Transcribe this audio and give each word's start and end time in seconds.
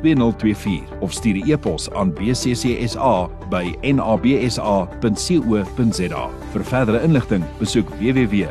2024 0.00 1.00
of 1.00 1.12
stuur 1.12 1.34
'n 1.34 1.50
e-pos 1.50 1.90
aan 1.90 2.12
bccsa 2.12 3.28
by 3.50 3.76
nabsa.co.za. 3.82 4.68
Vir 6.52 6.64
verdere 6.64 7.02
inligting, 7.02 7.44
besoek 7.58 7.88
www.bccsa.co.za. 7.88 8.48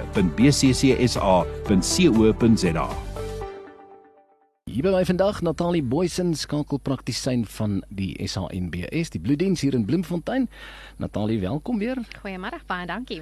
Hier 4.67 4.83
by 4.83 4.91
my 4.91 5.05
vandag 5.07 5.39
Natalie 5.41 5.81
Boysen, 5.81 6.33
skakelpraktisyn 6.35 7.45
van 7.49 7.79
die 7.89 8.11
SANBS, 8.27 9.09
die 9.09 9.21
bloeddiens 9.23 9.63
hier 9.63 9.73
in 9.73 9.85
Bloemfontein. 9.87 10.49
Natalie, 10.99 11.39
welkom 11.39 11.79
weer. 11.79 11.97
Goeiemôre, 12.19 12.59
baie 12.67 12.85
dankie. 12.85 13.21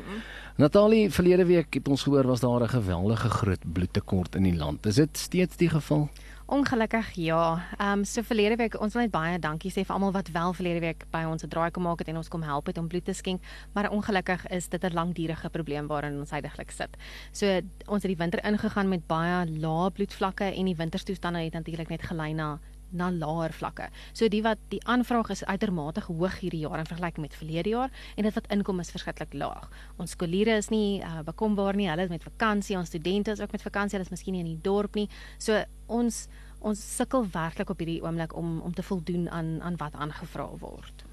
Natalie, 0.58 1.06
verlede 1.14 1.46
week 1.46 1.78
het 1.78 1.88
ons 1.88 2.04
gehoor 2.04 2.28
was 2.28 2.42
daar 2.42 2.66
'n 2.66 2.74
geweldige 2.74 3.30
groot 3.30 3.64
bloedtekort 3.74 4.36
in 4.36 4.44
die 4.44 4.56
land. 4.56 4.86
Is 4.86 4.96
dit 4.96 5.18
steeds 5.18 5.56
die 5.56 5.70
geval? 5.70 6.10
Ongelukkig 6.46 7.12
ja. 7.16 7.66
Ehm 7.78 7.92
um, 7.92 8.04
so 8.06 8.22
verlede 8.22 8.56
week 8.56 8.76
ons 8.82 8.94
wil 8.94 9.02
net 9.02 9.12
baie 9.12 9.40
dankie 9.42 9.72
sê 9.74 9.82
vir 9.82 9.96
almal 9.96 10.12
wat 10.14 10.28
wel 10.30 10.54
verlede 10.54 10.80
week 10.84 11.06
by 11.10 11.24
ons 11.26 11.44
'n 11.44 11.50
draai 11.50 11.72
kom 11.72 11.84
maak 11.84 12.00
het 12.00 12.08
en 12.08 12.18
ons 12.18 12.28
kom 12.28 12.44
help 12.44 12.68
het 12.68 12.78
om 12.78 12.88
bloed 12.88 13.06
te 13.06 13.14
skenk, 13.14 13.42
maar 13.74 13.90
ongelukkig 13.90 14.48
is 14.48 14.68
dit 14.70 14.84
'n 14.84 14.94
langdurige 14.94 15.50
probleem 15.50 15.88
waarin 15.88 16.20
ons 16.20 16.30
heidaglik 16.30 16.72
sit. 16.72 16.98
So 17.32 17.62
ons 17.88 18.04
het 18.04 18.12
die 18.14 18.18
winter 18.18 18.46
ingegaan 18.46 18.90
met 18.90 19.08
baie 19.08 19.50
lae 19.60 19.92
bloedvlakke 19.92 20.44
en 20.44 20.66
die 20.66 20.76
winterstoestande 20.76 21.40
het 21.40 21.54
natuurlik 21.54 21.90
net 21.90 22.04
gelei 22.04 22.34
na 22.34 22.60
na 22.90 23.10
laer 23.12 23.54
vlakke. 23.54 23.90
So 24.14 24.28
die 24.32 24.42
wat 24.46 24.60
die 24.70 24.80
aanvraag 24.86 25.30
is 25.30 25.44
uitermate 25.44 26.06
hoog 26.08 26.40
hierdie 26.40 26.64
jaar 26.66 26.80
in 26.80 26.90
vergelyking 26.90 27.26
met 27.26 27.36
verlede 27.36 27.70
jaar 27.70 27.92
en 28.16 28.24
dit 28.24 28.34
wat 28.34 28.48
inkom 28.54 28.80
is 28.80 28.92
verskriklik 28.92 29.34
laag. 29.34 29.70
Ons 29.98 30.16
skooliere 30.16 30.58
is 30.58 30.70
nie 30.70 31.02
uh, 31.02 31.22
bekombaar 31.26 31.76
nie. 31.76 31.90
Hulle 31.90 32.08
is 32.08 32.14
met 32.14 32.24
vakansie, 32.24 32.78
ons 32.78 32.88
studente 32.88 33.32
is 33.32 33.42
ook 33.42 33.52
met 33.52 33.62
vakansie. 33.62 33.98
Hulle 33.98 34.08
is 34.08 34.14
miskien 34.14 34.38
nie 34.38 34.46
in 34.46 34.54
die 34.54 34.62
dorp 34.62 34.96
nie. 34.96 35.10
So 35.38 35.64
ons 35.88 36.28
ons 36.66 36.80
sukkel 36.82 37.28
werklik 37.30 37.70
op 37.70 37.82
hierdie 37.82 38.02
oomblik 38.02 38.34
om 38.36 38.60
om 38.66 38.74
te 38.74 38.84
voldoen 38.84 39.30
aan 39.30 39.60
aan 39.62 39.78
wat 39.78 39.94
aangevra 39.94 40.48
word. 40.60 41.06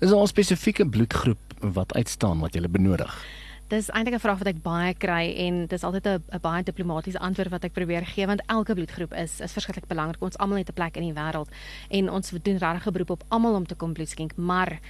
Is 0.00 0.10
daar 0.10 0.22
'n 0.22 0.26
spesifieke 0.26 0.88
bloedgroep 0.88 1.38
wat 1.60 1.94
uitstaan 1.94 2.38
wat 2.40 2.54
jy 2.54 2.68
benodig? 2.68 3.24
Dis 3.68 3.90
eintlik 3.92 4.14
'n 4.14 4.24
vraag 4.24 4.38
wat 4.38 4.48
ek 4.48 4.62
baie 4.62 4.94
kry 4.94 5.34
en 5.44 5.66
dis 5.66 5.82
altyd 5.84 6.06
'n 6.06 6.40
baie 6.40 6.62
diplomatisiese 6.62 7.20
antwoord 7.20 7.50
wat 7.50 7.64
ek 7.64 7.72
probeer 7.72 8.06
gee 8.06 8.26
want 8.26 8.40
elke 8.46 8.74
bloedgroep 8.74 9.12
is 9.12 9.40
is 9.40 9.52
verskriklik 9.52 9.86
belangrik. 9.86 10.22
Ons 10.22 10.38
almal 10.38 10.58
het 10.58 10.70
'n 10.70 10.72
plek 10.72 10.96
in 10.96 11.02
die 11.02 11.12
wêreld 11.12 11.48
en 11.90 12.10
ons 12.10 12.30
doen 12.30 12.56
regtig 12.56 12.86
'n 12.86 12.92
beroep 12.92 13.10
op 13.10 13.24
almal 13.28 13.54
om 13.54 13.66
te 13.66 13.74
kom 13.74 13.92
bloed 13.92 14.08
skenk, 14.08 14.36
maar 14.36 14.80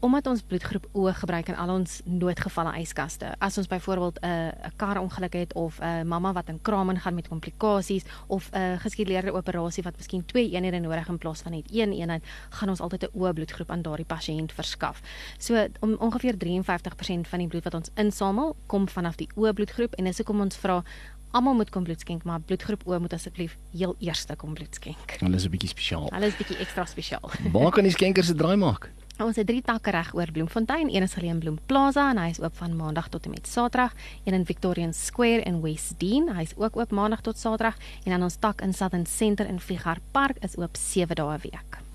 omdat 0.00 0.26
ons 0.26 0.42
bloedgroep 0.42 0.88
O 0.92 1.12
gebruik 1.12 1.48
in 1.48 1.56
al 1.56 1.70
ons 1.70 2.00
noodgevalle 2.04 2.74
yskaste. 2.80 3.32
As 3.38 3.58
ons 3.58 3.66
byvoorbeeld 3.66 4.20
'n 4.20 4.26
uh, 4.26 4.46
'n 4.46 4.72
karongeluk 4.76 5.32
het 5.32 5.52
of 5.52 5.78
'n 5.80 5.84
uh, 5.84 6.02
mamma 6.02 6.32
wat 6.32 6.48
in 6.48 6.62
kraam 6.62 6.90
ingaan 6.90 7.14
met 7.14 7.28
komplikasies 7.28 8.04
of 8.26 8.50
'n 8.50 8.56
uh, 8.56 8.78
geskeduleerde 8.78 9.32
operasie 9.32 9.82
wat 9.82 9.96
miskien 9.96 10.24
twee 10.24 10.50
eenhede 10.50 10.78
nodig 10.78 11.08
in 11.08 11.18
plaas 11.18 11.40
van 11.40 11.52
net 11.52 11.68
een 11.72 11.92
eenheid, 11.92 12.24
gaan 12.48 12.68
ons 12.68 12.80
altyd 12.80 13.02
'n 13.02 13.18
O 13.18 13.32
bloedgroep 13.32 13.70
aan 13.70 13.82
daardie 13.82 14.06
pasiënt 14.06 14.52
verskaf. 14.52 15.00
So 15.38 15.66
om 15.80 15.94
ongeveer 15.98 16.36
53% 16.36 17.28
van 17.28 17.38
die 17.38 17.48
bloed 17.48 17.64
wat 17.64 17.74
ons 17.74 17.90
insamel, 17.94 18.56
kom 18.66 18.88
vanaf 18.88 19.16
die 19.16 19.28
O 19.34 19.52
bloedgroep 19.52 19.94
en 19.94 20.04
dis 20.04 20.16
hoekom 20.16 20.40
ons 20.40 20.56
vra 20.56 20.84
Almal 21.30 21.54
moet 21.54 21.70
kom 21.70 21.84
bloed 21.84 22.00
skenk, 22.00 22.24
maar 22.24 22.40
bloedgroep 22.40 22.82
O 22.86 22.98
moet 22.98 23.12
asseblief 23.12 23.56
heel 23.76 23.94
eerste 23.98 24.36
kom 24.36 24.54
bloed 24.54 24.74
skenk. 24.74 25.16
Hulle 25.20 25.36
is 25.36 25.44
'n 25.44 25.50
bietjie 25.50 25.68
spesiaal. 25.68 26.08
Hulle 26.10 26.26
is 26.26 26.36
bietjie 26.36 26.56
ekstra 26.56 26.84
spesiaal. 26.84 27.30
Waar 27.52 27.70
kan 27.70 27.82
die 27.82 27.92
skenkers 27.92 28.26
se 28.26 28.34
draai 28.34 28.56
maak? 28.56 28.90
Ons 29.18 29.34
het 29.34 29.48
drie 29.50 29.62
takke 29.66 29.90
reg 29.90 30.12
oor 30.14 30.30
Bloemfontein. 30.30 30.92
Een 30.94 31.02
is 31.02 31.16
geleë 31.18 31.32
in 31.34 31.40
Bloem 31.42 31.56
Plaza 31.66 32.04
en 32.12 32.20
hy 32.22 32.28
is 32.30 32.38
oop 32.38 32.54
van 32.60 32.76
Maandag 32.78 33.08
tot 33.10 33.26
en 33.26 33.34
met 33.34 33.50
Saterdag. 33.50 33.96
Een 34.22 34.36
in 34.38 34.46
Victorian 34.46 34.94
Square 34.94 35.42
in 35.42 35.58
West 35.64 35.98
Dean, 35.98 36.30
hy 36.36 36.46
is 36.46 36.54
ook 36.54 36.78
oop 36.78 36.94
Maandag 36.94 37.26
tot 37.26 37.38
Saterdag 37.38 37.82
en 38.04 38.14
dan 38.14 38.22
ons 38.22 38.38
tak 38.38 38.62
in 38.62 38.72
Southern 38.72 39.06
Center 39.10 39.50
in 39.50 39.58
Vlieghaar 39.58 39.98
Park 40.14 40.38
is 40.46 40.54
oop 40.54 40.78
7 40.78 41.18
dae 41.18 41.34
'n 41.34 41.42
week 41.42 41.87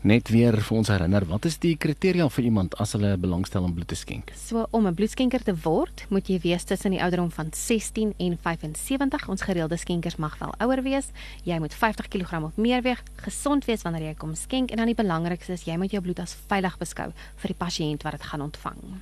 net 0.00 0.28
weer 0.28 0.56
vir 0.62 0.76
ons 0.76 0.88
herinner, 0.88 1.24
wat 1.26 1.44
is 1.44 1.58
die 1.58 1.74
kriteria 1.76 2.28
vir 2.30 2.44
iemand 2.44 2.76
as 2.78 2.92
hulle 2.94 3.16
belangstel 3.18 3.64
om 3.66 3.74
bloed 3.74 3.88
te 3.88 3.98
skenk? 3.98 4.32
So 4.36 4.66
om 4.70 4.86
'n 4.86 4.94
bloedskenker 4.94 5.42
te 5.42 5.54
word, 5.64 6.06
moet 6.08 6.28
jy 6.28 6.38
wees 6.40 6.64
tussen 6.64 6.90
die 6.90 7.02
ouderdom 7.02 7.30
van 7.30 7.48
16 7.52 8.14
en 8.18 8.38
75. 8.42 9.28
Ons 9.28 9.42
gereelde 9.42 9.76
skenkers 9.76 10.16
mag 10.16 10.38
wel 10.38 10.54
ouer 10.58 10.82
wees. 10.82 11.10
Jy 11.44 11.58
moet 11.58 11.74
50 11.74 12.08
kg 12.08 12.42
of 12.42 12.56
meer 12.56 12.82
weeg, 12.82 13.02
gesond 13.16 13.64
wees 13.64 13.82
wanneer 13.82 14.02
jy 14.02 14.14
kom 14.14 14.34
skenk 14.34 14.70
en 14.70 14.76
dan 14.76 14.86
die 14.86 14.94
belangrikste 14.94 15.52
is 15.52 15.64
jy 15.64 15.76
moet 15.76 15.90
jou 15.90 16.02
bloed 16.02 16.20
as 16.20 16.36
veilig 16.46 16.78
beskou 16.78 17.12
vir 17.36 17.48
die 17.48 17.64
pasiënt 17.64 18.02
wat 18.02 18.12
dit 18.12 18.22
gaan 18.22 18.40
ontvang. 18.40 19.00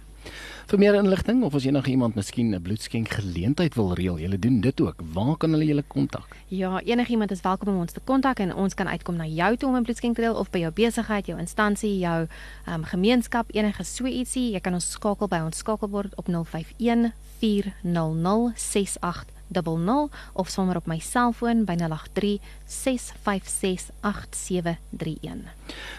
Vir 0.67 0.79
meer 0.79 0.95
inligting 0.99 1.45
of 1.47 1.55
as 1.55 1.65
nog 1.65 1.87
iemand 1.87 2.15
miskien 2.15 2.55
'n 2.55 2.63
bloedskenk 2.63 3.09
geleentheid 3.09 3.75
wil 3.75 3.95
reël, 3.95 4.19
jy 4.19 4.39
doen 4.39 4.61
dit 4.61 4.81
ook. 4.81 5.03
Waar 5.13 5.37
kan 5.37 5.51
hulle 5.51 5.65
julle 5.65 5.85
kontak? 5.87 6.37
Ja, 6.49 6.81
enigiemand 6.81 7.31
is 7.31 7.41
welkom 7.41 7.75
om 7.75 7.81
ons 7.81 7.93
te 7.93 8.01
kontak 8.05 8.39
en 8.39 8.55
ons 8.55 8.75
kan 8.75 8.89
uitkom 8.89 9.17
na 9.17 9.27
jou 9.27 9.57
toe 9.57 9.69
om 9.69 9.77
'n 9.77 9.83
bloedskenk 9.83 10.15
te 10.15 10.21
reël 10.21 10.35
of 10.35 10.51
by 10.51 10.59
jou 10.59 10.73
besigheid, 10.73 11.27
jou 11.27 11.39
instansie, 11.39 11.99
jou 11.99 12.27
um, 12.69 12.85
gemeenskap, 12.85 13.47
enige 13.55 13.85
so 13.85 14.05
ietsie. 14.05 14.53
Jy 14.53 14.61
kan 14.61 14.75
ons 14.75 14.91
skakel 14.91 15.29
by 15.29 15.39
ons 15.39 15.57
skakelbord 15.57 16.15
op 16.17 16.27
051 16.29 17.13
400 17.39 18.53
68 18.57 19.35
00 19.53 20.11
of 20.33 20.49
sommer 20.49 20.77
op 20.77 20.87
my 20.87 20.99
selfoon 20.99 21.65
by 21.65 21.77
083 21.77 22.41
656 22.67 23.91
8731. 24.01 25.55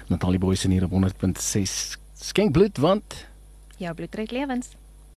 Natalie 0.08 0.40
Boysen 0.40 0.72
hier 0.72 0.84
op 0.84 0.92
100.6 0.92 1.98
Skenk 2.14 2.52
bloed 2.52 2.78
want 2.78 3.28
Jeg 3.78 3.96
blir 3.96 4.10
blitt 4.10 4.32
levens. 4.34 4.72